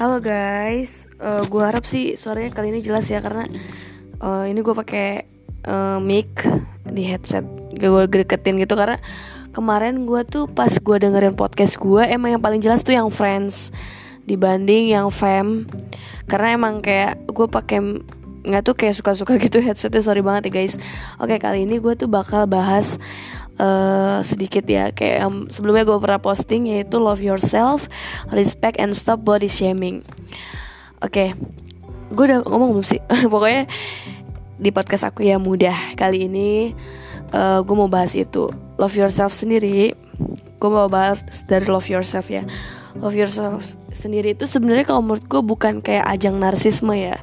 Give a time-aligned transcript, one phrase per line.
[0.00, 3.44] Halo guys, uh, gue harap sih suaranya kali ini jelas ya karena
[4.24, 5.28] uh, ini gue pakai
[5.68, 6.40] uh, mic
[6.88, 7.44] di headset.
[7.76, 8.96] Gue deketin gitu karena
[9.52, 13.76] kemarin gue tuh pas gue dengerin podcast gue emang yang paling jelas tuh yang Friends
[14.24, 15.68] dibanding yang Fam
[16.24, 18.00] karena emang kayak gue pakai
[18.40, 20.80] nggak tuh kayak suka-suka gitu headsetnya sorry banget ya guys.
[21.20, 22.96] Oke kali ini gue tuh bakal bahas
[23.60, 27.86] uh, sedikit ya kayak um, sebelumnya gue pernah posting yaitu love yourself,
[28.32, 30.00] respect and stop body shaming.
[31.04, 31.28] Oke, okay.
[32.12, 33.00] gue udah ngomong belum sih?
[33.32, 33.68] Pokoknya
[34.60, 36.76] di podcast aku ya mudah kali ini
[37.32, 38.48] uh, gue mau bahas itu
[38.80, 39.92] love yourself sendiri.
[40.60, 42.44] Gue mau bahas dari love yourself ya.
[43.00, 47.16] Love yourself sendiri itu sebenarnya kalau menurut gue bukan kayak ajang narsisme ya.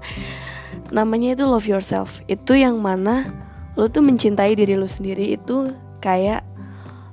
[0.89, 2.25] Namanya itu love yourself.
[2.25, 3.29] Itu yang mana
[3.77, 5.69] lo tuh mencintai diri lo sendiri itu
[6.07, 6.47] kayak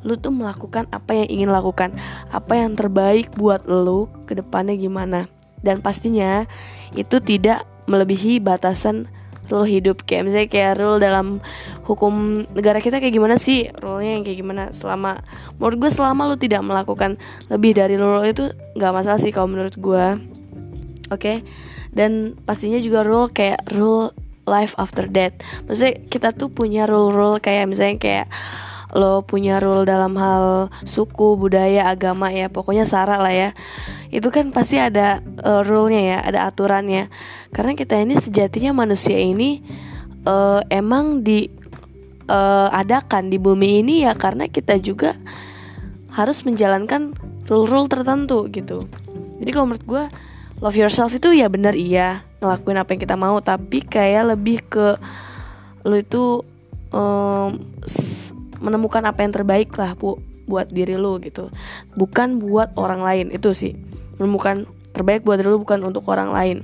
[0.06, 1.90] lu tuh melakukan apa yang ingin lakukan
[2.30, 5.26] apa yang terbaik buat lu ke depannya gimana.
[5.64, 6.46] Dan pastinya
[6.94, 9.08] itu tidak melebihi batasan
[9.48, 10.04] rule hidup.
[10.04, 11.40] Kayak misalnya kayak rule dalam
[11.88, 13.72] hukum negara kita kayak gimana sih?
[13.80, 14.62] Rule-nya yang kayak gimana?
[14.76, 15.24] Selama
[15.56, 17.16] menurut gue selama lu tidak melakukan
[17.48, 20.04] lebih dari rule itu nggak masalah sih kalau menurut gue
[21.08, 21.16] oke?
[21.16, 21.40] Okay?
[21.94, 24.10] dan pastinya juga rule kayak rule
[24.44, 25.32] life after death.
[25.64, 28.26] Maksudnya kita tuh punya rule-rule kayak misalnya kayak
[28.94, 33.50] lo punya rule dalam hal suku, budaya, agama ya, pokoknya sara lah ya.
[34.14, 37.10] Itu kan pasti ada uh, rule-nya ya, ada aturannya.
[37.50, 39.66] Karena kita ini sejatinya manusia ini
[40.30, 41.50] uh, emang di
[42.30, 45.18] uh, adakan di bumi ini ya karena kita juga
[46.14, 47.12] harus menjalankan
[47.50, 48.86] rule-rule tertentu gitu.
[49.42, 50.04] Jadi kalau menurut gue
[50.62, 54.96] love yourself itu ya benar iya ngelakuin apa yang kita mau tapi kayak lebih ke
[55.84, 56.40] lo itu
[56.94, 57.60] um,
[58.64, 60.16] menemukan apa yang terbaik lah bu
[60.48, 61.52] buat diri lu gitu.
[61.96, 63.76] Bukan buat orang lain itu sih.
[64.16, 64.64] Menemukan
[64.96, 66.58] terbaik buat diri lu bukan untuk orang lain.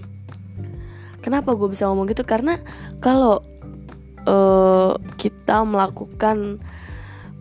[1.21, 2.25] Kenapa gue bisa ngomong gitu?
[2.25, 2.57] Karena
[3.05, 3.45] kalau
[4.25, 6.57] uh, kita melakukan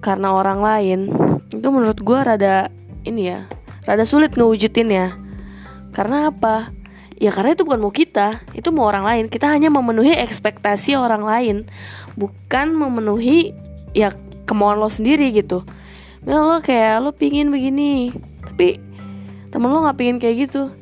[0.03, 0.99] karena orang lain
[1.51, 2.71] itu menurut gue rada
[3.03, 3.51] ini ya
[3.83, 5.07] rada sulit ngewujudin ya
[5.91, 6.71] karena apa?
[7.19, 9.25] Ya karena itu bukan mau kita itu mau orang lain.
[9.27, 11.55] Kita hanya memenuhi ekspektasi orang lain
[12.15, 13.51] bukan memenuhi
[13.91, 14.15] ya
[14.49, 15.61] kemauan lo sendiri gitu.
[16.25, 18.09] Mel lo kayak lo pingin begini.
[18.41, 18.81] Tapi
[19.53, 20.73] temen lo nggak pingin kayak gitu.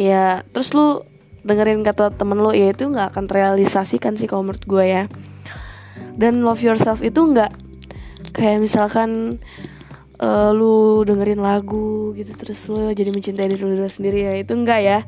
[0.00, 1.04] Ya terus lo
[1.44, 5.04] dengerin kata temen lo ya itu nggak akan terrealisasikan sih kalau menurut gue ya.
[6.16, 7.52] Dan love yourself itu nggak
[8.32, 9.36] kayak misalkan
[10.16, 14.80] uh, lu dengerin lagu gitu terus lo jadi mencintai diri lu sendiri ya itu enggak
[14.80, 14.98] ya.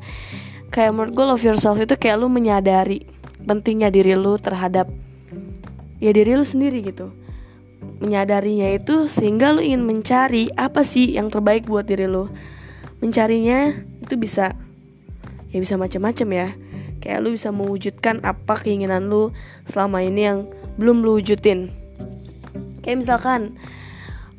[0.69, 3.01] Kayak menurut gue love yourself itu kayak lu menyadari
[3.45, 4.89] pentingnya diri lu terhadap
[6.01, 7.24] ya diri lu sendiri gitu
[7.99, 12.27] menyadarinya itu sehingga lu ingin mencari apa sih yang terbaik buat diri lu.
[12.99, 13.71] Mencarinya
[14.03, 14.55] itu bisa
[15.51, 16.47] ya bisa macam-macam ya.
[16.99, 19.29] Kayak lu bisa mewujudkan apa keinginan lu
[19.69, 20.39] selama ini yang
[20.75, 21.71] belum lu wujudin.
[22.81, 23.55] Kayak misalkan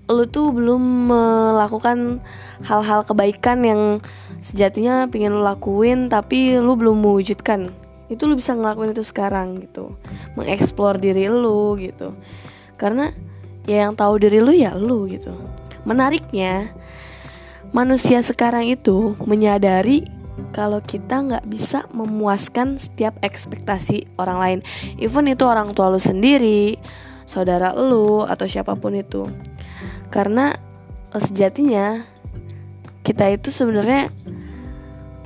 [0.06, 2.22] lu tuh belum melakukan
[2.62, 3.82] hal-hal kebaikan yang
[4.44, 7.70] sejatinya pengen lu lakuin tapi lu belum mewujudkan.
[8.06, 9.94] Itu lu bisa ngelakuin itu sekarang gitu.
[10.38, 12.14] Mengeksplor diri lu gitu.
[12.78, 13.10] Karena
[13.66, 15.34] ya yang tahu diri lu ya lu gitu.
[15.82, 16.70] Menariknya
[17.74, 20.06] manusia sekarang itu menyadari
[20.52, 24.58] kalau kita nggak bisa memuaskan setiap ekspektasi orang lain.
[24.96, 26.78] Even itu orang tua lu sendiri
[27.26, 29.26] saudara lu atau siapa pun itu.
[30.08, 30.54] Karena
[31.12, 32.04] eh, sejatinya
[33.02, 34.08] kita itu sebenarnya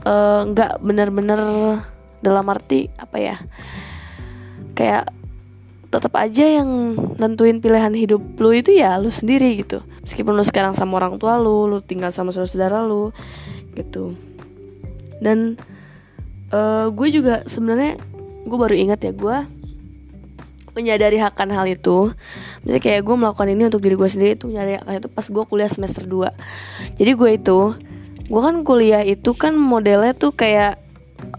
[0.06, 1.40] eh, nggak uh, benar-benar
[2.24, 3.36] dalam arti apa ya?
[4.74, 5.12] Kayak
[5.90, 9.82] tetap aja yang nentuin pilihan hidup lu itu ya lu sendiri gitu.
[10.06, 13.10] Meskipun lu sekarang sama orang tua lu lu tinggal sama saudara-saudara lu
[13.74, 14.14] gitu.
[15.18, 15.58] Dan
[16.54, 17.98] uh, gue juga sebenarnya
[18.46, 19.36] gue baru ingat ya gue
[20.78, 22.14] menyadari akan hal itu.
[22.62, 25.44] Misalnya kayak gue melakukan ini untuk diri gue sendiri itu menyadari akan itu pas gue
[25.48, 27.60] kuliah semester 2 jadi gue itu
[28.30, 30.78] gue kan kuliah itu kan modelnya tuh kayak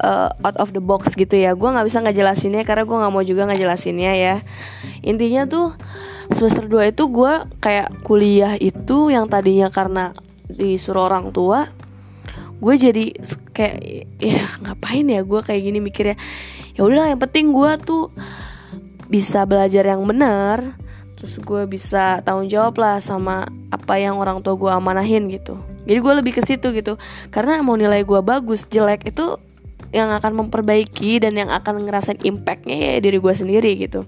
[0.02, 1.54] uh, out of the box gitu ya.
[1.54, 4.36] Gue nggak bisa ngejelasinnya karena gue nggak mau juga ngejelasinnya ya.
[5.04, 5.74] Intinya tuh
[6.32, 10.16] semester 2 itu gue kayak kuliah itu yang tadinya karena
[10.52, 11.72] disuruh orang tua
[12.62, 13.06] gue jadi
[13.58, 13.78] kayak
[14.22, 16.18] ya ngapain ya gue kayak gini mikirnya?
[16.78, 18.14] Ya udahlah yang penting gue tuh
[19.10, 20.78] bisa belajar yang benar
[21.18, 25.58] terus gue bisa tanggung jawab lah sama apa yang orang tua gue amanahin gitu.
[25.86, 26.98] Jadi gue lebih ke situ gitu.
[27.34, 29.38] Karena mau nilai gue bagus jelek itu
[29.92, 34.08] yang akan memperbaiki dan yang akan ngerasain impactnya ya diri gue sendiri gitu.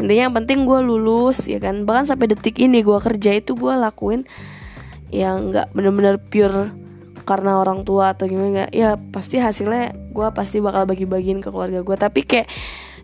[0.00, 1.84] Intinya yang penting gue lulus ya kan?
[1.84, 4.24] Bahkan sampai detik ini gue kerja itu gue lakuin
[5.12, 6.72] yang nggak bener-bener pure
[7.28, 11.96] karena orang tua atau gimana ya pasti hasilnya gue pasti bakal bagi-bagiin ke keluarga gue
[11.96, 12.48] tapi kayak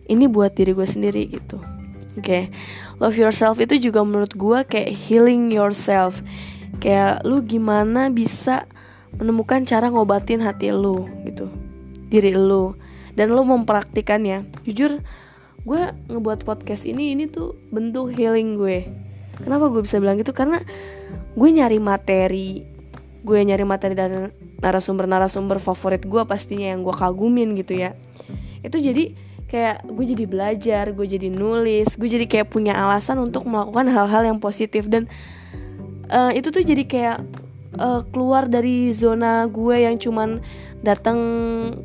[0.09, 1.61] ini buat diri gue sendiri gitu.
[2.17, 2.43] Oke okay.
[2.97, 6.25] love yourself itu juga menurut gue kayak healing yourself.
[6.81, 8.65] Kayak lu gimana bisa
[9.15, 11.47] menemukan cara ngobatin hati lu gitu
[12.15, 12.71] diri lu
[13.19, 14.47] dan lu mempraktikannya.
[14.63, 15.03] Jujur
[15.65, 18.87] gue ngebuat podcast ini ini tuh bentuk healing gue.
[19.43, 20.31] Kenapa gue bisa bilang gitu?
[20.31, 20.63] Karena
[21.35, 22.63] gue nyari materi
[23.25, 24.29] gue nyari materi dari
[24.61, 27.97] narasumber-narasumber favorit gue pastinya yang gue kagumin gitu ya.
[28.61, 33.45] Itu jadi kayak gue jadi belajar gue jadi nulis gue jadi kayak punya alasan untuk
[33.45, 35.05] melakukan hal-hal yang positif dan
[36.09, 37.17] uh, itu tuh jadi kayak
[37.79, 40.39] uh, keluar dari zona gue yang cuman
[40.85, 41.19] datang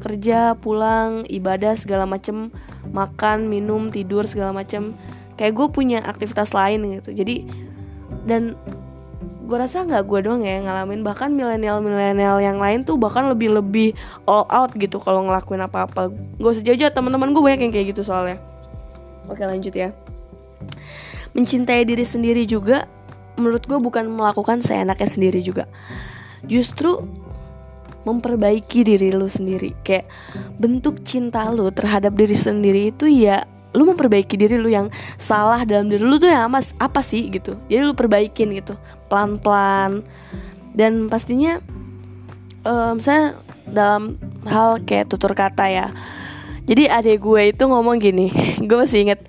[0.02, 2.52] kerja pulang ibadah segala macem
[2.90, 4.94] makan minum tidur segala macem.
[5.38, 7.16] Kayak gue punya aktivitas lain gitu.
[7.16, 7.48] Jadi
[8.28, 8.54] dan
[9.50, 11.02] gue rasa nggak gue doang ya ngalamin.
[11.02, 13.96] Bahkan milenial milenial yang lain tuh bahkan lebih lebih
[14.28, 18.06] all out gitu kalau ngelakuin apa apa gue sejauh teman-teman gue banyak yang kayak gitu
[18.06, 18.38] soalnya.
[19.26, 19.90] Oke lanjut ya.
[21.30, 22.90] Mencintai diri sendiri juga
[23.36, 25.68] menurut gue bukan melakukan seenaknya sendiri juga.
[26.46, 27.04] Justru
[28.04, 29.76] memperbaiki diri lu sendiri.
[29.84, 30.08] Kayak
[30.56, 35.86] bentuk cinta lu terhadap diri sendiri itu ya lu memperbaiki diri lu yang salah dalam
[35.86, 37.54] diri lu tuh yang apa, apa sih gitu.
[37.70, 38.74] Jadi lu perbaikin gitu
[39.06, 40.02] pelan pelan
[40.74, 41.58] dan pastinya
[42.66, 43.38] um, saya
[43.70, 44.18] dalam
[44.48, 45.86] hal kayak tutur kata ya.
[46.66, 48.30] Jadi adik gue itu ngomong gini
[48.66, 49.20] gue masih inget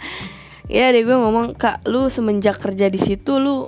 [0.72, 3.68] ya adik gue ngomong kak lu semenjak kerja di situ lu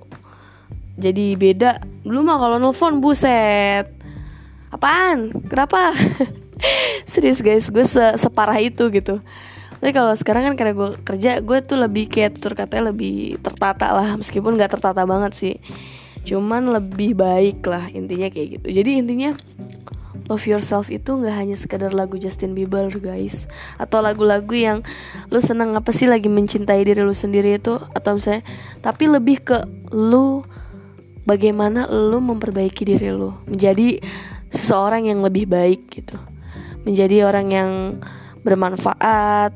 [0.94, 1.82] jadi beda.
[2.06, 3.90] Lu mah kalau nelfon buset.
[4.70, 5.34] Apaan?
[5.50, 5.94] Kenapa?
[7.10, 9.22] Serius guys gue se separah itu gitu.
[9.82, 13.92] Tapi kalau sekarang kan karena gue kerja gue tuh lebih kayak tutur katanya lebih tertata
[13.92, 14.16] lah.
[14.16, 15.56] Meskipun gak tertata banget sih.
[16.24, 18.68] Cuman lebih baik lah intinya kayak gitu.
[18.70, 19.32] Jadi intinya
[20.32, 23.50] love yourself itu nggak hanya sekedar lagu Justin Bieber guys.
[23.76, 24.86] Atau lagu-lagu yang
[25.28, 28.46] lu seneng apa sih lagi mencintai diri lu sendiri itu atau misalnya
[28.80, 29.58] tapi lebih ke
[29.92, 30.48] lu
[31.24, 33.36] bagaimana lu memperbaiki diri lu.
[33.48, 34.00] Menjadi
[34.52, 36.16] seseorang yang lebih baik gitu.
[36.84, 37.72] Menjadi orang yang
[38.44, 39.56] bermanfaat.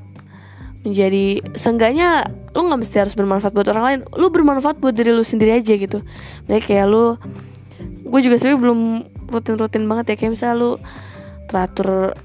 [0.88, 4.00] Menjadi seenggaknya lu nggak mesti harus bermanfaat buat orang lain.
[4.16, 6.00] Lu bermanfaat buat diri lu sendiri aja gitu.
[6.48, 7.20] Jadi kayak lu
[8.08, 8.80] gue juga sebenarnya belum
[9.28, 10.16] rutin-rutin banget ya.
[10.16, 10.72] Kayak misalnya lu
[11.52, 12.16] teratur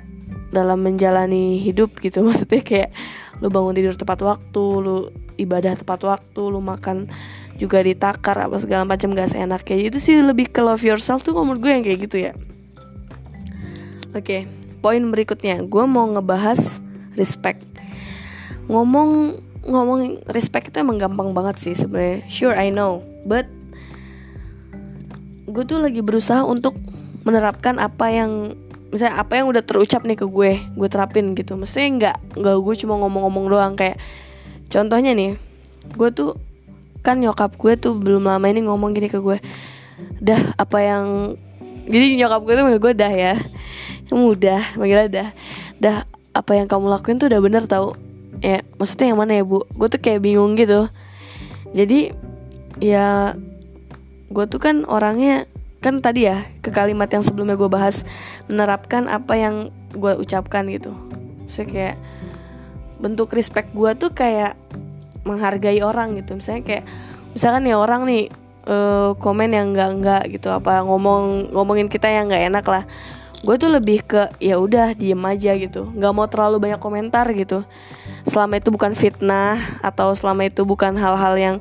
[0.54, 2.22] dalam menjalani hidup gitu.
[2.26, 2.90] Maksudnya kayak
[3.42, 7.10] lu bangun tidur tepat waktu lu ibadah tepat waktu lu makan
[7.62, 11.30] juga ditakar apa segala macam gak seenak kayak itu sih lebih ke love yourself tuh
[11.30, 12.32] menurut gue yang kayak gitu ya.
[14.10, 14.40] Oke okay,
[14.82, 15.62] poin berikutnya.
[15.62, 16.82] Gue mau ngebahas
[17.14, 17.62] respect.
[18.66, 22.26] Ngomong ngomong respect itu emang gampang banget sih sebenarnya.
[22.26, 23.06] Sure I know.
[23.22, 23.46] But
[25.46, 26.74] gue tuh lagi berusaha untuk
[27.22, 28.58] menerapkan apa yang
[28.90, 31.54] misalnya apa yang udah terucap nih ke gue gue terapin gitu.
[31.54, 33.72] Maksudnya nggak nggak gue cuma ngomong-ngomong doang.
[33.78, 34.02] Kayak
[34.66, 35.38] contohnya nih
[35.94, 36.34] gue tuh
[37.02, 39.42] kan nyokap gue tuh belum lama ini ngomong gini ke gue
[40.22, 41.34] dah apa yang
[41.90, 43.34] jadi nyokap gue tuh manggil gue dah ya
[44.12, 45.28] kamu udah manggilnya dah.
[45.80, 45.96] Dah
[46.36, 47.96] apa yang kamu lakuin tuh udah bener tau.
[48.44, 49.64] Ya maksudnya yang mana ya bu?
[49.72, 50.92] Gue tuh kayak bingung gitu.
[51.72, 52.12] Jadi
[52.76, 53.32] ya
[54.28, 55.48] gue tuh kan orangnya
[55.80, 58.04] kan tadi ya ke kalimat yang sebelumnya gue bahas
[58.52, 60.92] menerapkan apa yang gue ucapkan gitu.
[61.48, 61.96] Saya kayak
[63.00, 64.60] bentuk respect gue tuh kayak
[65.22, 66.38] menghargai orang gitu.
[66.38, 66.84] Misalnya kayak
[67.32, 68.28] misalkan ya orang nih
[68.66, 72.84] uh, komen yang enggak enggak gitu apa ngomong ngomongin kita yang enggak enak lah.
[73.42, 75.90] Gue tuh lebih ke ya udah diem aja gitu.
[75.90, 77.66] Nggak mau terlalu banyak komentar gitu.
[78.22, 81.56] Selama itu bukan fitnah atau selama itu bukan hal-hal yang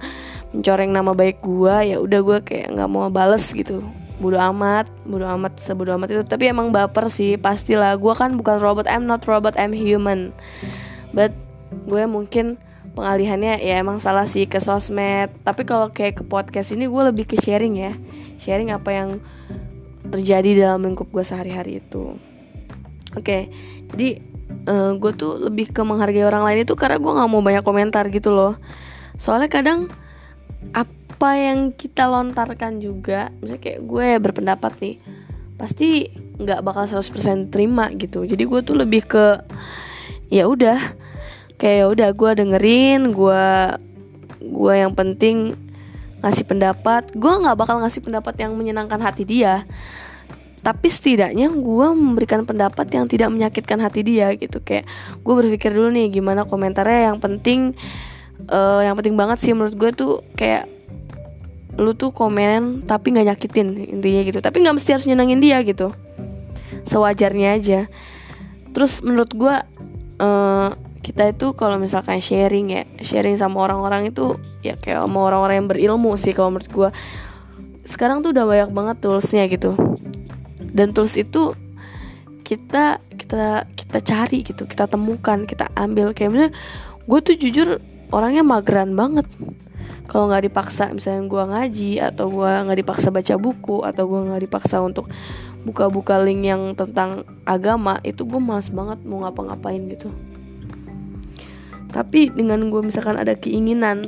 [0.53, 3.81] mencoreng nama baik gue ya udah gue kayak nggak mau bales gitu.
[4.21, 6.21] Bodo amat bodo amat sebodo amat itu.
[6.21, 7.97] Tapi emang baper sih pastilah.
[7.97, 10.37] Gue kan bukan robot I'm not robot I'm human.
[11.17, 11.33] But
[11.89, 12.61] gue mungkin
[12.93, 15.31] pengalihannya ya emang salah sih ke sosmed.
[15.43, 17.93] Tapi kalau kayak ke podcast ini gue lebih ke sharing ya.
[18.37, 19.09] Sharing apa yang
[20.11, 22.15] terjadi dalam lingkup gue sehari-hari itu.
[23.11, 23.41] Oke okay,
[23.91, 24.23] jadi
[24.67, 27.63] uh, eh, gue tuh lebih ke menghargai orang lain itu karena gue nggak mau banyak
[27.63, 28.59] komentar gitu loh.
[29.15, 29.91] Soalnya kadang
[30.71, 34.95] apa yang kita lontarkan juga misalnya kayak gue berpendapat nih
[35.57, 36.09] pasti
[36.41, 38.25] nggak bakal 100% terima gitu.
[38.25, 39.25] Jadi gue tuh lebih ke
[40.31, 40.79] ya udah
[41.61, 43.45] kayak ya udah gue dengerin gue
[44.41, 45.53] gue yang penting
[46.25, 47.13] ngasih pendapat.
[47.13, 49.69] Gue nggak bakal ngasih pendapat yang menyenangkan hati dia
[50.61, 54.61] tapi setidaknya gue memberikan pendapat yang tidak menyakitkan hati dia gitu.
[54.61, 54.85] Kayak
[55.25, 57.13] gue berpikir dulu nih gimana komentarnya.
[57.13, 57.59] Yang penting
[58.49, 60.69] uh, yang penting banget sih menurut gue tuh kayak
[61.81, 64.37] lu tuh komen tapi nggak nyakitin intinya gitu.
[64.37, 65.89] Tapi nggak mesti harus nyenengin dia gitu.
[66.85, 67.89] Sewajarnya aja.
[68.71, 69.55] Terus menurut gue
[70.21, 70.69] uh,
[71.01, 75.69] kita itu kalau misalkan sharing ya sharing sama orang-orang itu ya kayak sama orang-orang yang
[75.69, 76.89] berilmu sih kalau menurut gue
[77.89, 79.73] sekarang tuh udah banyak banget toolsnya gitu.
[80.61, 81.57] Dan tools itu
[82.45, 86.13] kita kita kita cari gitu kita temukan kita ambil.
[86.13, 86.53] Kayak misalnya
[87.09, 87.67] gue tuh jujur
[88.13, 89.25] orangnya mageran banget.
[90.05, 94.43] Kalau nggak dipaksa misalnya gue ngaji atau gue nggak dipaksa baca buku atau gue nggak
[94.43, 95.09] dipaksa untuk
[95.61, 100.09] buka-buka link yang tentang agama itu gue males banget mau ngapa-ngapain gitu.
[101.91, 104.01] Tapi dengan gue misalkan ada keinginan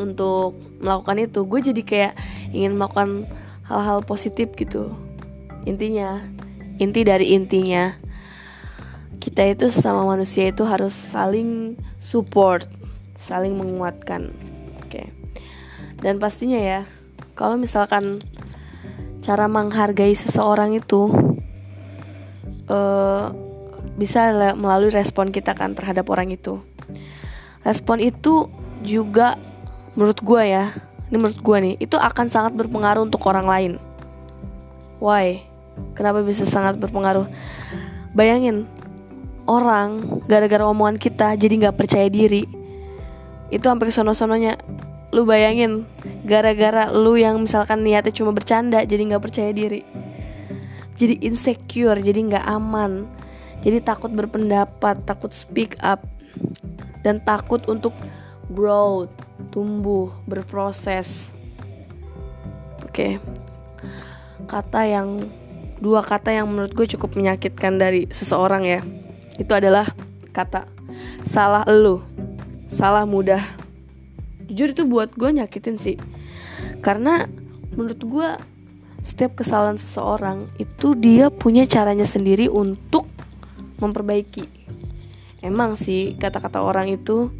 [0.00, 2.12] untuk melakukan itu gue jadi kayak
[2.56, 3.28] ingin melakukan
[3.68, 4.90] hal-hal positif gitu.
[5.68, 6.18] Intinya
[6.80, 7.92] inti dari intinya
[9.20, 12.64] kita itu sama manusia itu harus saling support
[13.20, 14.32] saling menguatkan.
[14.80, 15.12] Oke.
[16.00, 16.88] Dan pastinya ya
[17.36, 18.24] kalau misalkan
[19.20, 21.12] cara menghargai seseorang itu
[22.68, 23.30] uh,
[24.00, 26.60] bisa melalui respon kita kan terhadap orang itu.
[27.60, 28.48] Respon itu
[28.80, 29.36] juga
[29.92, 30.72] menurut gue ya
[31.12, 33.72] ini menurut gue nih itu akan sangat berpengaruh untuk orang lain.
[35.02, 35.44] Why?
[35.96, 37.28] Kenapa bisa sangat berpengaruh?
[38.16, 38.64] Bayangin
[39.50, 42.46] orang gara-gara omongan kita jadi nggak percaya diri
[43.50, 44.54] itu sampai sono-sononya
[45.10, 45.90] lu bayangin
[46.22, 49.82] gara-gara lu yang misalkan niatnya cuma bercanda jadi nggak percaya diri.
[50.94, 53.08] Jadi insecure jadi nggak aman.
[53.60, 56.06] Jadi takut berpendapat takut speak up
[57.02, 57.92] dan takut untuk
[58.54, 59.10] growth
[59.50, 61.34] tumbuh berproses.
[62.86, 63.18] Oke.
[63.18, 63.38] Okay.
[64.50, 65.22] kata yang
[65.78, 68.80] dua kata yang menurut gue cukup menyakitkan dari seseorang ya.
[69.38, 69.86] Itu adalah
[70.34, 70.66] kata
[71.22, 72.02] salah lu.
[72.70, 73.59] Salah mudah
[74.50, 75.96] jujur itu buat gue nyakitin sih.
[76.82, 77.30] Karena
[77.78, 78.28] menurut gue
[79.00, 83.06] setiap kesalahan seseorang itu dia punya caranya sendiri untuk
[83.78, 84.44] memperbaiki.
[85.40, 87.32] Emang sih kata-kata orang itu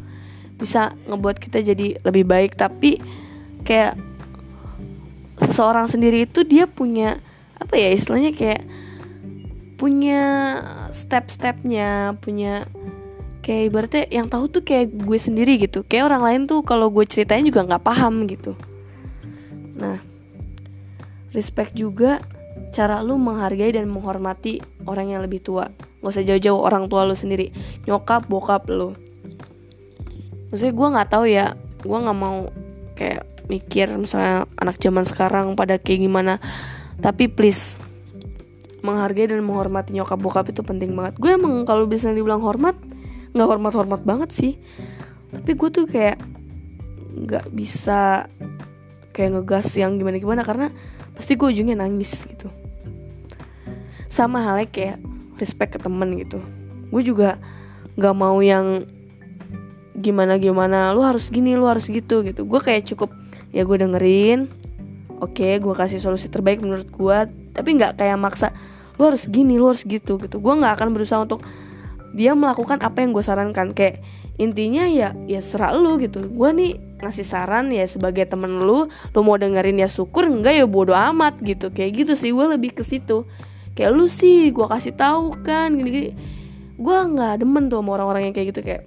[0.57, 3.01] bisa ngebuat kita jadi lebih baik tapi
[3.65, 3.97] kayak
[5.41, 7.17] seseorang sendiri itu dia punya
[7.57, 8.61] apa ya istilahnya kayak
[9.81, 10.21] punya
[10.93, 12.69] step-stepnya punya
[13.41, 15.81] kayak ibaratnya yang tahu tuh kayak gue sendiri gitu.
[15.85, 18.53] Kayak orang lain tuh kalau gue ceritain juga nggak paham gitu.
[19.77, 19.97] Nah
[21.33, 22.21] respect juga
[22.71, 25.67] cara lu menghargai dan menghormati orang yang lebih tua.
[26.01, 27.51] Gak usah jauh-jauh orang tua lu sendiri.
[27.85, 28.95] Nyokap bokap lu.
[30.49, 31.57] Maksudnya gue nggak tahu ya.
[31.81, 32.49] Gue nggak mau
[32.95, 36.37] kayak mikir misalnya anak zaman sekarang pada kayak gimana.
[37.01, 37.81] Tapi please
[38.81, 41.17] menghargai dan menghormati nyokap bokap itu penting banget.
[41.21, 42.73] Gue emang kalau bisa dibilang hormat
[43.31, 44.53] nggak hormat hormat banget sih.
[45.31, 46.19] Tapi gue tuh kayak
[47.11, 48.27] nggak bisa
[49.11, 50.67] kayak ngegas yang gimana gimana karena
[51.15, 52.47] pasti gue ujungnya nangis gitu.
[54.11, 54.97] Sama halnya kayak
[55.39, 56.39] respect ke temen gitu.
[56.91, 57.39] Gue juga
[57.95, 58.83] nggak mau yang
[60.01, 62.43] gimana gimana lu harus gini lu harus gitu gitu.
[62.43, 63.11] Gue kayak cukup
[63.51, 64.47] ya gue dengerin
[65.19, 67.17] oke okay, gue kasih solusi terbaik menurut gue
[67.51, 68.55] tapi nggak kayak maksa
[68.95, 70.39] lu harus gini lu harus gitu gitu.
[70.39, 71.43] Gue nggak akan berusaha untuk
[72.11, 73.71] dia melakukan apa yang gue sarankan.
[73.71, 74.03] Kayak
[74.39, 76.23] intinya ya ya serah lu gitu.
[76.31, 80.65] Gue nih ngasih saran ya sebagai temen lu lu mau dengerin ya syukur enggak ya
[80.67, 81.73] bodoh amat gitu.
[81.73, 83.25] Kayak gitu sih gue lebih ke situ.
[83.73, 86.11] Kayak lu sih gue kasih tahu kan gini gini.
[86.81, 88.83] Gue nggak demen tuh sama orang-orang yang kayak gitu kayak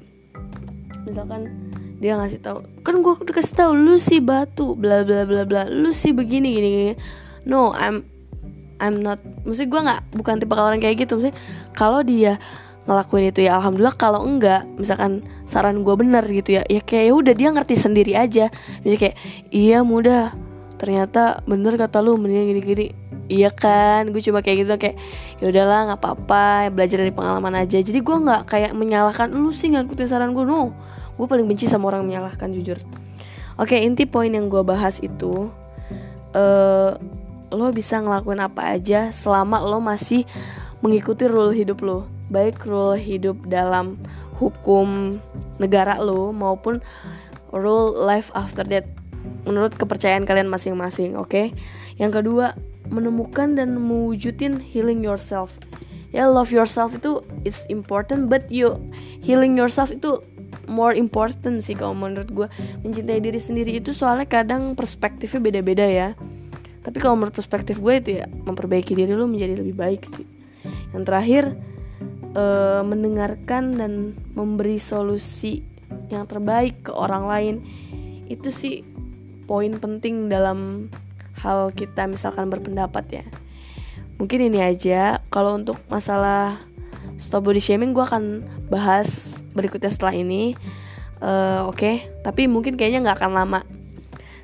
[1.05, 1.53] misalkan
[2.01, 5.63] dia ngasih tahu kan gue udah kasih tahu lu sih batu bla bla bla bla.
[5.71, 6.95] Lu sih begini gini gini.
[7.49, 8.05] No I'm
[8.83, 11.17] I'm not maksudnya gue nggak bukan tipe orang kayak gitu.
[11.17, 11.37] Maksudnya
[11.73, 12.37] kalau dia
[12.85, 17.13] ngelakuin itu ya alhamdulillah kalau enggak misalkan saran gue bener gitu ya ya kayak ya
[17.17, 18.53] udah dia ngerti sendiri aja.
[18.85, 19.17] Jadi kayak
[19.49, 20.37] iya mudah
[20.77, 22.87] ternyata bener kata lu mendingan gini-gini.
[23.25, 24.97] Iya kan gue cuma kayak gitu kayak
[25.41, 27.81] ya udahlah nggak apa-apa belajar dari pengalaman aja.
[27.81, 30.77] Jadi gue nggak kayak menyalahkan lu sih ngikutin saran gue no.
[31.17, 32.77] Gue paling benci sama orang menyalahkan jujur.
[33.57, 35.49] Oke inti poin yang gue bahas itu
[36.37, 36.91] uh,
[37.49, 40.27] lo bisa ngelakuin apa aja selama lo masih
[40.85, 44.01] mengikuti rule hidup lo baik rule hidup dalam
[44.41, 45.19] hukum
[45.61, 46.81] negara lo maupun
[47.55, 48.89] rule life after that
[49.45, 51.31] menurut kepercayaan kalian masing-masing oke?
[51.31, 51.47] Okay?
[51.99, 52.59] yang kedua
[52.91, 55.57] menemukan dan mewujudin healing yourself.
[56.15, 58.79] Ya love yourself itu is important but you
[59.25, 60.23] healing yourself itu
[60.71, 62.49] more important sih kalau menurut gue
[62.87, 66.09] mencintai diri sendiri itu soalnya kadang perspektifnya beda-beda ya.
[66.85, 70.27] Tapi kalau menurut perspektif gue itu ya memperbaiki diri lo menjadi lebih baik sih.
[70.93, 71.45] Yang terakhir
[72.35, 73.93] uh, mendengarkan dan
[74.35, 75.65] memberi solusi
[76.11, 77.55] yang terbaik ke orang lain.
[78.27, 78.83] Itu sih
[79.47, 80.91] poin penting dalam
[81.41, 83.25] hal kita misalkan berpendapat ya.
[84.19, 85.23] Mungkin ini aja.
[85.31, 86.63] Kalau untuk masalah
[87.19, 90.55] stop body shaming gue akan bahas berikutnya setelah ini.
[91.25, 91.81] Uh, oke.
[91.81, 91.97] Okay?
[92.21, 93.61] tapi mungkin kayaknya nggak akan lama.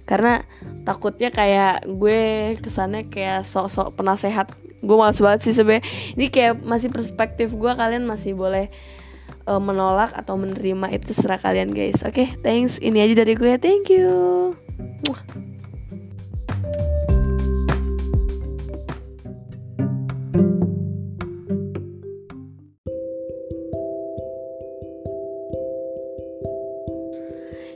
[0.08, 0.42] Karena
[0.82, 2.20] takutnya kayak gue
[2.58, 4.50] kesannya kayak sok-sok penasehat
[4.80, 5.84] gue malas banget sih sebenernya.
[6.16, 8.72] Ini kayak masih perspektif gue kalian masih boleh
[9.44, 12.00] uh, menolak atau menerima itu serah kalian guys.
[12.04, 12.80] Oke okay, thanks.
[12.80, 14.56] Ini aja dari gue thank you.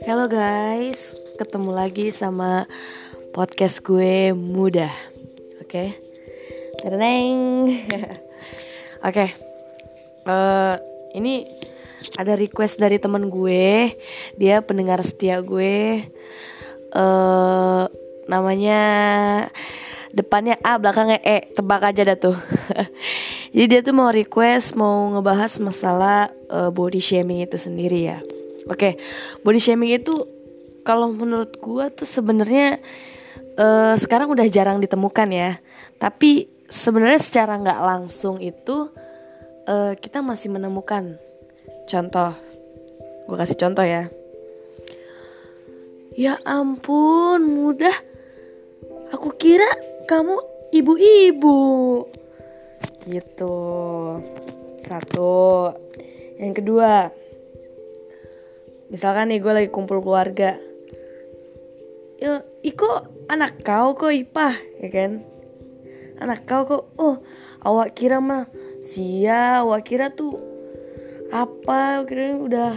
[0.05, 2.69] Halo guys, ketemu lagi sama
[3.33, 4.93] podcast gue mudah,
[5.65, 5.65] oke?
[5.65, 6.04] Okay?
[6.85, 7.65] Tereng,
[9.01, 9.09] oke.
[9.09, 9.29] Okay.
[10.25, 10.75] Uh, eh,
[11.17, 11.49] ini
[12.13, 13.97] ada request dari temen gue,
[14.37, 16.05] dia pendengar setia gue.
[16.93, 17.89] Uh,
[18.29, 18.81] namanya
[20.13, 22.39] depannya A belakangnya E tebak aja dah tuh
[23.53, 28.23] jadi dia tuh mau request mau ngebahas masalah uh, body shaming itu sendiri ya
[28.65, 28.93] Oke, okay,
[29.45, 30.25] body shaming itu
[30.81, 32.81] kalau menurut gue tuh sebenarnya
[33.61, 35.61] uh, sekarang udah jarang ditemukan ya.
[36.01, 38.89] Tapi sebenarnya secara nggak langsung itu
[39.69, 41.17] uh, kita masih menemukan.
[41.85, 42.33] Contoh,
[43.29, 44.09] gue kasih contoh ya.
[46.15, 47.95] Ya ampun, mudah.
[49.11, 49.67] Aku kira
[50.07, 50.39] kamu
[50.71, 51.59] ibu-ibu.
[53.05, 53.57] Gitu.
[54.85, 55.71] Satu.
[56.39, 57.11] Yang kedua,
[58.89, 60.55] misalkan nih gue lagi kumpul keluarga
[62.15, 65.11] ya iko anak kau kok ipah ya kan
[66.21, 67.19] anak kau kok oh
[67.63, 68.47] awak kira mah
[68.79, 70.37] sia awak kira tuh
[71.33, 72.05] apa?
[72.05, 72.73] Kira udah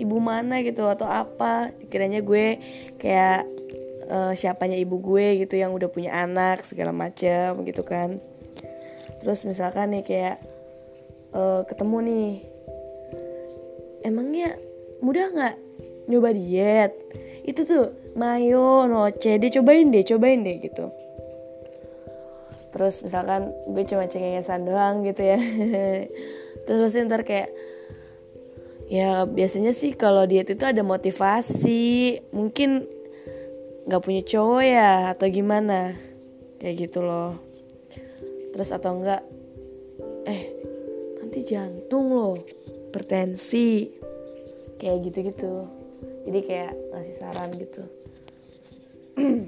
[0.00, 1.70] ibu mana gitu atau apa?
[1.88, 2.58] Kiranya gue
[2.98, 3.46] kayak
[4.10, 8.18] uh, siapanya ibu gue gitu yang udah punya anak segala macam gitu kan.
[9.22, 10.36] Terus misalkan nih kayak
[11.32, 12.30] uh, ketemu nih
[14.04, 14.58] emangnya
[15.00, 15.56] mudah nggak
[16.10, 16.92] nyoba diet?
[17.44, 21.03] Itu tuh mayo noce deh cobain deh cobain deh gitu
[22.74, 25.38] terus misalkan gue cuma cengengesan doang gitu ya.
[26.66, 27.54] Terus pasti ntar kayak
[28.90, 32.18] ya biasanya sih kalau diet itu ada motivasi.
[32.34, 32.82] Mungkin
[33.86, 35.94] nggak punya cowok ya atau gimana?
[36.58, 37.38] Kayak gitu loh.
[38.50, 39.22] Terus atau enggak
[40.26, 40.50] eh
[41.22, 42.34] nanti jantung loh
[42.90, 43.86] bertensi
[44.82, 45.70] kayak gitu-gitu.
[46.26, 47.82] Jadi kayak ngasih saran gitu.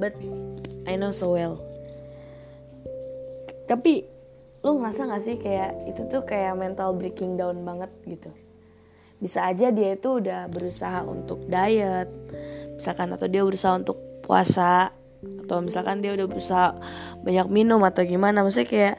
[0.00, 0.20] But
[0.84, 1.69] I know so well
[3.70, 4.02] tapi
[4.66, 8.34] lu ngerasa gak sih kayak itu tuh kayak mental breaking down banget gitu?
[9.22, 12.10] Bisa aja dia itu udah berusaha untuk diet
[12.74, 13.94] misalkan atau dia berusaha untuk
[14.26, 14.90] puasa
[15.46, 16.74] atau misalkan dia udah berusaha
[17.22, 18.42] banyak minum atau gimana.
[18.42, 18.96] Maksudnya kayak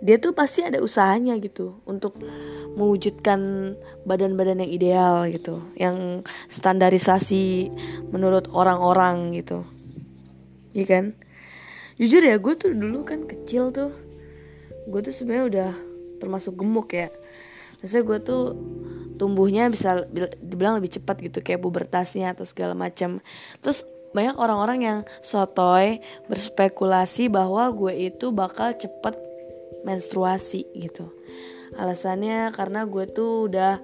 [0.00, 2.16] dia tuh pasti ada usahanya gitu untuk
[2.72, 3.72] mewujudkan
[4.08, 7.68] badan-badan yang ideal gitu, yang standarisasi
[8.08, 9.68] menurut orang-orang gitu,
[10.72, 11.04] iya kan?
[12.00, 13.92] Jujur ya, gue tuh dulu kan kecil tuh,
[14.86, 15.70] gue tuh sebenarnya udah
[16.20, 17.08] termasuk gemuk ya.
[17.80, 18.42] Maksudnya gue tuh
[19.16, 20.04] tumbuhnya bisa
[20.40, 23.20] dibilang lebih cepat gitu kayak pubertasnya atau segala macam.
[23.60, 29.14] Terus banyak orang-orang yang sotoy berspekulasi bahwa gue itu bakal cepet
[29.86, 31.08] menstruasi gitu
[31.78, 33.78] alasannya karena gue tuh udah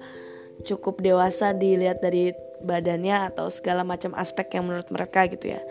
[0.67, 5.61] cukup dewasa dilihat dari badannya atau segala macam aspek yang menurut mereka gitu ya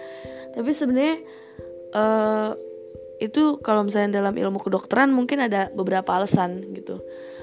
[0.56, 1.20] tapi sebenarnya
[1.92, 2.56] uh,
[3.16, 7.00] itu kalau misalnya dalam ilmu kedokteran mungkin ada beberapa alasan gitu.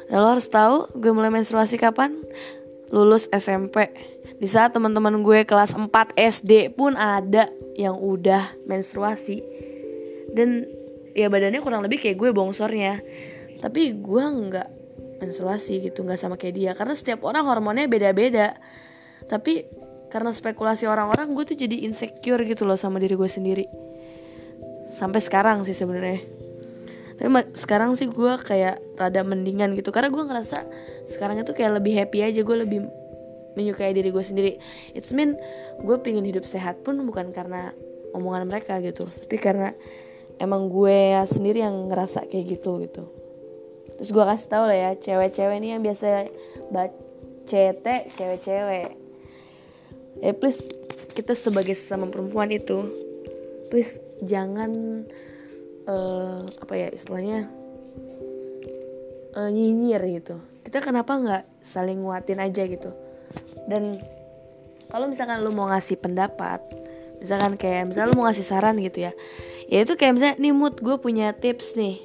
[0.10, 2.14] Nah, lo harus tahu gue mulai menstruasi kapan?
[2.94, 3.90] Lulus SMP
[4.38, 9.42] di saat teman-teman gue kelas 4 SD pun ada yang udah menstruasi.
[10.30, 10.70] Dan
[11.18, 13.02] ya badannya kurang lebih kayak gue bongsornya.
[13.58, 14.70] Tapi gue nggak
[15.26, 16.72] menstruasi gitu nggak sama kayak dia.
[16.78, 18.54] Karena setiap orang hormonnya beda-beda.
[19.26, 19.66] Tapi
[20.14, 23.66] karena spekulasi orang-orang gue tuh jadi insecure gitu loh sama diri gue sendiri
[24.94, 26.22] sampai sekarang sih sebenarnya.
[27.18, 30.66] Tapi sekarang sih gue kayak rada mendingan gitu karena gue ngerasa
[31.10, 32.80] sekarang itu kayak lebih happy aja gue lebih
[33.54, 34.52] menyukai diri gue sendiri.
[34.98, 35.38] It's mean
[35.82, 37.74] gue pingin hidup sehat pun bukan karena
[38.14, 39.74] omongan mereka gitu tapi karena
[40.38, 43.04] emang gue sendiri yang ngerasa kayak gitu gitu.
[43.98, 46.28] Terus gue kasih tau lah ya cewek-cewek ini yang biasa
[46.74, 48.90] bacete cewek-cewek.
[50.20, 50.60] Eh please
[51.14, 52.90] kita sebagai sesama perempuan itu
[53.70, 55.04] please jangan
[55.88, 57.48] uh, apa ya istilahnya
[59.38, 60.36] uh, nyinyir gitu.
[60.64, 62.92] Kita kenapa nggak saling nguatin aja gitu?
[63.70, 64.00] Dan
[64.92, 66.60] kalau misalkan lu mau ngasih pendapat
[67.24, 69.16] misalkan kayak misalnya lu mau ngasih saran gitu ya
[69.72, 71.98] ya itu kayak misalnya nih mood gue punya tips nih.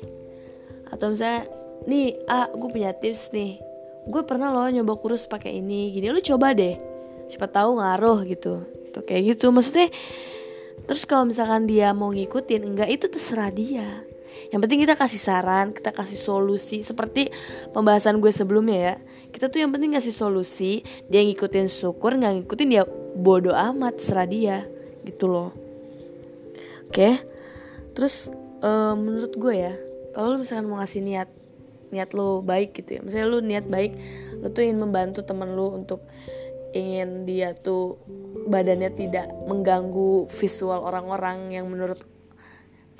[0.88, 1.44] Atau misalnya
[1.84, 3.60] nih ah gue punya tips nih.
[4.08, 6.08] Gue pernah loh nyoba kurus pakai ini gini.
[6.08, 6.80] Lu coba deh.
[7.28, 8.64] Siapa tahu ngaruh gitu.
[8.94, 9.52] Tuh kayak gitu.
[9.52, 9.92] Maksudnya
[10.86, 14.04] terus kalau misalkan dia mau ngikutin enggak itu terserah dia.
[14.52, 16.86] Yang penting kita kasih saran kita kasih solusi.
[16.86, 17.32] Seperti
[17.74, 18.94] pembahasan gue sebelumnya ya
[19.28, 22.84] kita tuh yang penting kasih solusi dia ngikutin syukur nggak ngikutin dia
[23.18, 24.64] bodoh amat serah dia
[25.02, 25.50] gitu loh.
[26.88, 27.20] Oke?
[27.92, 28.30] Terus
[28.62, 29.74] uh, menurut gue ya
[30.14, 31.28] kalau lu misalkan mau ngasih niat
[31.88, 33.92] niat lo baik gitu ya misalnya lu niat baik
[34.44, 36.04] lu tuh ingin membantu temen lu untuk
[36.76, 38.00] ingin dia tuh
[38.48, 42.04] badannya tidak mengganggu visual orang-orang yang menurut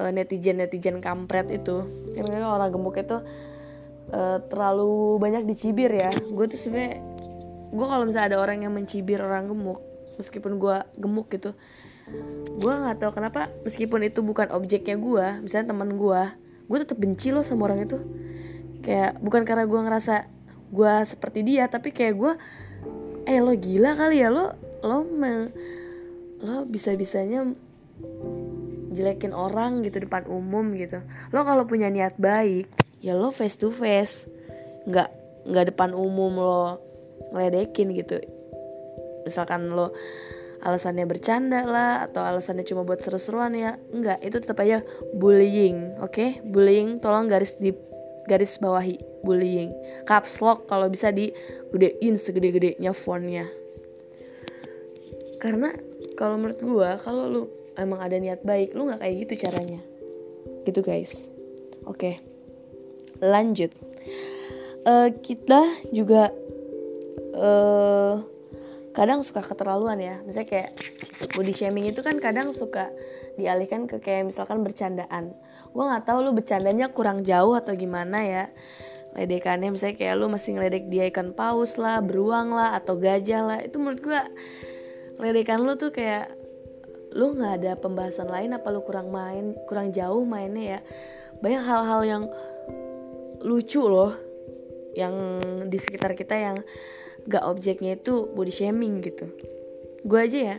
[0.01, 1.85] uh, netizen netizen kampret itu.
[2.17, 3.19] Yang orang gemuk itu
[4.13, 6.13] uh, terlalu banyak dicibir ya.
[6.13, 7.01] Gue tuh sebenarnya
[7.69, 9.85] gue kalau misalnya ada orang yang mencibir orang gemuk
[10.17, 11.53] meskipun gue gemuk gitu
[12.59, 16.23] gue nggak tahu kenapa meskipun itu bukan objeknya gue misalnya teman gue
[16.69, 17.99] gue tetap benci loh sama orang itu.
[18.85, 20.15] Kayak bukan karena gue ngerasa
[20.69, 22.33] gue seperti dia tapi kayak gue
[23.29, 25.53] eh lo gila kali ya lo lo me,
[26.41, 27.45] lo bisa bisanya
[28.97, 31.05] jelekin orang gitu depan umum gitu.
[31.37, 32.67] Lo kalau punya niat baik
[33.05, 34.25] ya lo face to face.
[34.89, 35.13] Nggak
[35.45, 36.81] nggak depan umum lo
[37.37, 38.17] ngeledekin gitu.
[39.29, 39.93] Misalkan lo
[40.59, 44.83] alasannya bercanda lah atau alasannya cuma buat seru-seruan ya enggak itu tetap aja
[45.15, 46.11] bullying oke?
[46.11, 46.43] Okay?
[46.43, 47.71] bullying tolong garis di
[48.29, 49.73] garis bawahi bullying.
[50.05, 51.33] Caps lock kalau bisa di
[51.73, 53.49] gedein segede-gedenya fontnya.
[55.41, 55.73] Karena
[56.21, 57.43] kalau menurut gua kalau lu
[57.81, 59.81] emang ada niat baik lu nggak kayak gitu caranya.
[60.69, 61.33] Gitu guys.
[61.89, 62.21] Oke.
[62.21, 62.29] Okay
[63.23, 63.75] lanjut.
[64.87, 66.33] Uh, kita juga
[67.35, 68.23] uh,
[68.95, 70.17] kadang suka keterlaluan ya.
[70.25, 70.71] Misalnya kayak
[71.35, 72.89] body shaming itu kan kadang suka
[73.39, 75.33] dialihkan ke kayak misalkan bercandaan.
[75.71, 78.45] Gue nggak tahu lu bercandanya kurang jauh atau gimana ya.
[79.15, 83.59] Ledekannya misalnya kayak lu masih ngeledek dia ikan paus lah beruang lah atau gajah lah.
[83.63, 84.21] Itu menurut gue
[85.23, 86.35] ledekan lu tuh kayak
[87.15, 90.81] lu nggak ada pembahasan lain apa lu kurang main kurang jauh mainnya ya.
[91.39, 92.25] Banyak hal-hal yang
[93.47, 94.19] lucu loh
[94.99, 95.15] yang
[95.71, 96.57] di sekitar kita yang
[97.31, 99.31] gak objeknya itu body shaming gitu.
[100.03, 100.57] Gue aja ya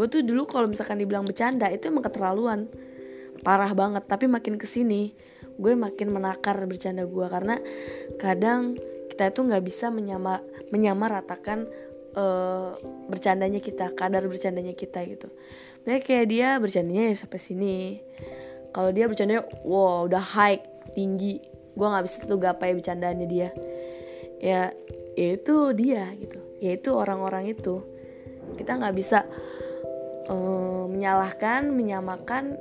[0.00, 2.72] gue tuh dulu kalau misalkan dibilang bercanda itu emang keterlaluan.
[3.44, 5.12] Parah banget tapi makin ke sini
[5.60, 7.60] gue makin menakar bercanda gue karena
[8.16, 8.80] kadang
[9.12, 10.40] kita itu nggak bisa menyama
[10.72, 11.68] menyamaratakan
[12.16, 12.80] uh,
[13.12, 15.28] bercandanya kita kadar bercandanya kita gitu.
[15.84, 17.76] Mereka kayak dia bercandanya ya sampai sini.
[18.72, 20.64] Kalau dia bercandanya wow udah high
[20.96, 21.44] tinggi.
[21.76, 23.52] Gue nggak bisa tuh gapai bercandaannya dia.
[24.40, 24.72] Ya,
[25.12, 26.40] ya itu dia gitu.
[26.64, 27.84] Ya itu orang-orang itu.
[28.56, 29.28] Kita nggak bisa
[30.30, 32.56] um, menyalahkan menyamakan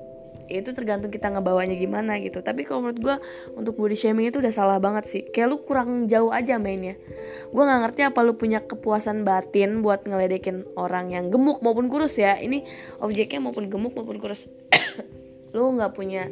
[0.50, 2.42] ya itu tergantung kita ngebawanya gimana gitu.
[2.42, 3.16] Tapi kalau menurut gue
[3.54, 5.22] untuk body shaming itu udah salah banget sih.
[5.30, 6.98] Kayak lu kurang jauh aja mainnya.
[7.54, 12.18] Gue nggak ngerti apa lu punya kepuasan batin buat ngeledekin orang yang gemuk maupun kurus
[12.18, 12.36] ya.
[12.42, 12.66] Ini
[13.00, 14.50] objeknya maupun gemuk maupun kurus.
[15.56, 16.30] Lu nggak punya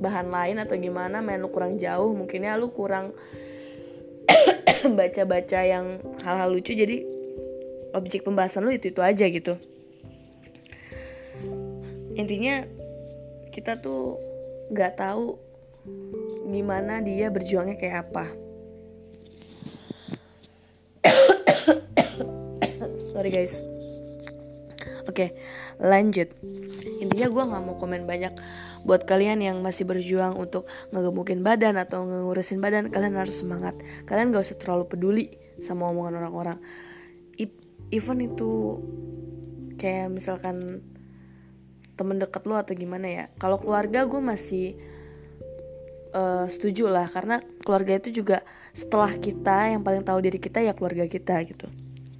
[0.00, 3.12] bahan lain atau gimana main lu kurang jauh mungkinnya lu kurang
[4.98, 6.72] baca-baca yang hal-hal lucu.
[6.72, 7.04] Jadi
[7.92, 9.60] objek pembahasan lu itu itu aja gitu
[12.16, 12.64] intinya
[13.52, 14.16] kita tuh
[14.72, 15.36] nggak tahu
[16.48, 18.26] gimana dia berjuangnya kayak apa.
[23.12, 23.60] Sorry guys.
[25.08, 25.34] Oke
[25.82, 26.30] lanjut.
[27.02, 28.32] Intinya gue nggak mau komen banyak
[28.82, 32.90] buat kalian yang masih berjuang untuk ngegemukin badan atau ngurusin badan.
[32.90, 33.78] Kalian harus semangat.
[34.10, 35.26] Kalian gak usah terlalu peduli
[35.62, 36.58] sama omongan orang-orang.
[37.92, 38.80] Even itu
[39.76, 40.80] kayak misalkan
[41.94, 43.24] temen deket lo atau gimana ya.
[43.36, 44.76] Kalau keluarga gue masih
[46.16, 50.72] uh, setuju lah karena keluarga itu juga setelah kita yang paling tahu diri kita ya
[50.72, 51.68] keluarga kita gitu.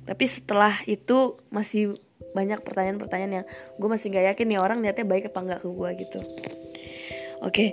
[0.03, 1.97] Tapi setelah itu masih
[2.33, 5.91] banyak pertanyaan-pertanyaan yang gue masih gak yakin nih orang niatnya baik apa nggak ke gue
[6.01, 6.21] gitu.
[6.21, 7.71] Oke okay.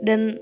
[0.00, 0.40] dan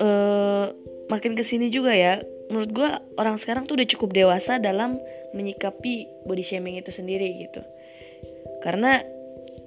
[0.00, 0.72] uh,
[1.12, 5.02] makin ke sini juga ya menurut gue orang sekarang tuh udah cukup dewasa dalam
[5.34, 7.60] menyikapi body shaming itu sendiri gitu.
[8.62, 9.02] Karena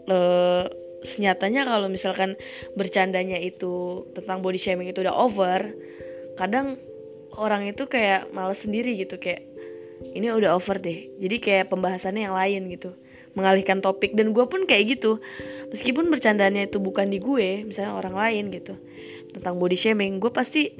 [0.07, 0.63] uh,
[1.03, 2.35] senyatanya kalau misalkan
[2.75, 5.71] bercandanya itu tentang body shaming itu udah over
[6.35, 6.79] kadang
[7.35, 9.47] orang itu kayak males sendiri gitu kayak
[10.15, 11.11] ini udah over deh.
[11.19, 12.95] Jadi kayak pembahasannya yang lain gitu
[13.35, 14.15] mengalihkan topik.
[14.15, 15.19] Dan gue pun kayak gitu
[15.69, 18.73] meskipun bercandanya itu bukan di gue misalnya orang lain gitu
[19.29, 20.73] tentang body shaming gue pasti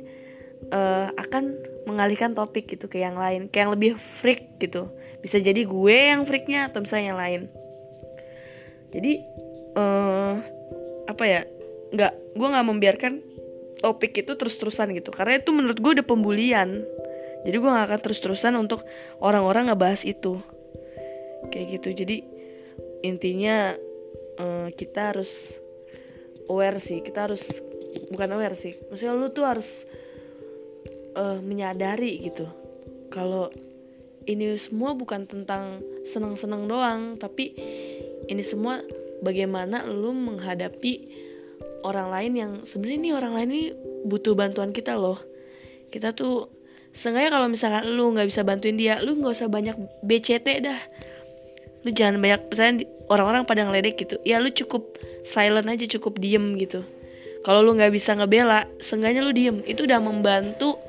[0.74, 1.54] uh, akan
[1.86, 4.90] mengalihkan topik gitu ke yang lain ke yang lebih freak gitu.
[5.20, 7.42] Bisa jadi gue yang freaknya atau misalnya yang lain
[8.90, 9.22] jadi
[9.78, 10.34] uh,
[11.10, 11.42] apa ya
[11.90, 13.14] nggak gue nggak membiarkan
[13.80, 15.10] topik itu terus-terusan gitu.
[15.10, 16.84] Karena itu menurut gue udah pembulian.
[17.48, 18.84] Jadi gue gak akan terus-terusan untuk
[19.24, 20.44] orang-orang ngebahas itu.
[21.50, 22.04] Kayak gitu.
[22.04, 22.18] Jadi
[23.00, 23.74] intinya
[24.38, 25.58] uh, kita harus
[26.52, 27.00] aware sih.
[27.00, 27.42] Kita harus
[28.12, 28.76] bukan aware sih.
[28.92, 29.68] Maksudnya lu tuh harus
[31.16, 32.46] uh, menyadari gitu.
[33.08, 33.48] Kalau
[34.28, 37.56] ini semua bukan tentang senang-senang doang tapi
[38.30, 38.86] ini semua
[39.26, 40.94] bagaimana lu menghadapi
[41.84, 43.66] orang lain yang sebenarnya nih orang lain ini
[44.06, 45.18] butuh bantuan kita loh
[45.90, 50.48] kita tuh Seenggaknya kalau misalkan lu nggak bisa bantuin dia, lu nggak usah banyak BCT
[50.66, 50.80] dah.
[51.86, 52.74] Lu jangan banyak misalnya
[53.08, 54.16] orang-orang pada ngeledek gitu.
[54.26, 56.82] Ya lu cukup silent aja, cukup diem gitu.
[57.46, 59.62] Kalau lu nggak bisa ngebela, seenggaknya lu diem.
[59.64, 60.82] Itu udah membantu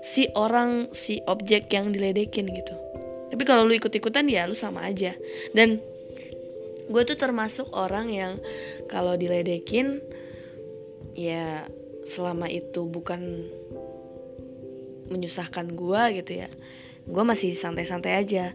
[0.00, 2.74] si orang, si objek yang diledekin gitu.
[3.28, 5.12] Tapi kalau lu ikut-ikutan ya lu sama aja.
[5.52, 5.82] Dan
[6.88, 8.32] gue tuh termasuk orang yang
[8.90, 10.02] kalau diledekin
[11.12, 11.68] ya
[12.08, 13.46] selama itu bukan
[15.10, 16.48] menyusahkan gue gitu ya.
[17.04, 18.54] Gue masih santai-santai aja.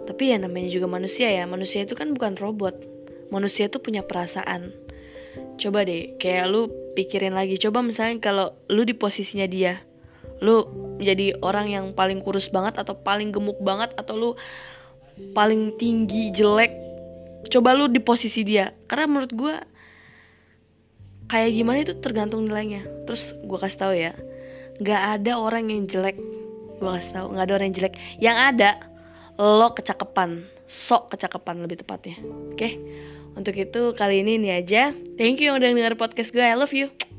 [0.00, 1.44] Tapi ya namanya juga manusia ya.
[1.44, 2.78] Manusia itu kan bukan robot.
[3.28, 4.72] Manusia itu punya perasaan.
[5.60, 7.60] Coba deh kayak lu pikirin lagi.
[7.60, 9.84] Coba misalnya kalau lu di posisinya dia
[10.40, 10.64] lu
[11.00, 14.30] jadi orang yang paling kurus banget atau paling gemuk banget atau lu
[15.36, 16.72] paling tinggi jelek
[17.48, 18.76] coba lu di posisi dia.
[18.84, 19.54] Karena menurut gue
[21.30, 22.84] kayak gimana itu tergantung nilainya.
[23.08, 24.12] Terus gue kasih tahu ya
[24.80, 26.18] nggak ada orang yang jelek.
[26.76, 27.94] Gue kasih tau nggak ada orang yang jelek.
[28.20, 28.70] Yang ada
[29.40, 32.20] lo kecakapan sok kecakapan lebih tepatnya.
[32.52, 32.56] Oke?
[32.58, 32.72] Okay?
[33.30, 34.92] untuk itu kali ini ini aja.
[35.16, 37.09] Thank you yang udah denger podcast gue I love you